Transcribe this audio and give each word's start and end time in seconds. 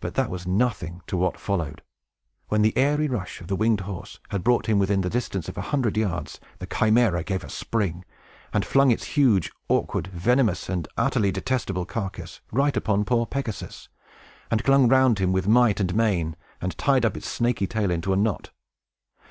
But 0.00 0.16
this 0.16 0.28
was 0.28 0.46
nothing 0.46 1.00
to 1.06 1.16
what 1.16 1.40
followed. 1.40 1.80
When 2.48 2.60
the 2.60 2.76
airy 2.76 3.08
rush 3.08 3.40
of 3.40 3.46
the 3.48 3.56
winged 3.56 3.80
horse 3.80 4.18
had 4.28 4.44
brought 4.44 4.66
him 4.66 4.78
within 4.78 5.00
the 5.00 5.08
distance 5.08 5.48
of 5.48 5.56
a 5.56 5.62
hundred 5.72 5.96
yards, 5.96 6.38
the 6.58 6.66
Chimæra 6.66 7.24
gave 7.24 7.42
a 7.42 7.48
spring, 7.48 8.04
and 8.52 8.66
flung 8.66 8.90
its 8.90 9.16
huge, 9.16 9.50
awkward, 9.70 10.08
venomous, 10.08 10.68
and 10.68 10.86
utterly 10.98 11.32
detestable 11.32 11.86
carcass 11.86 12.42
right 12.52 12.76
upon 12.76 13.06
poor 13.06 13.24
Pegasus, 13.24 13.88
clung 14.58 14.88
round 14.88 15.20
him 15.20 15.32
with 15.32 15.48
might 15.48 15.80
and 15.80 15.94
main, 15.94 16.36
and 16.60 16.76
tied 16.76 17.06
up 17.06 17.16
its 17.16 17.26
snaky 17.26 17.66
tail 17.66 17.90
into 17.90 18.12
a 18.12 18.16
knot! 18.16 18.50